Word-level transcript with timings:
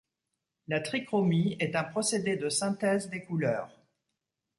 La 0.67 0.79
trichromie 0.79 1.57
est 1.59 1.75
un 1.75 1.83
procédé 1.83 2.35
de 2.35 2.49
synthèse 2.49 3.11
des 3.11 3.21
couleurs. 3.21 3.69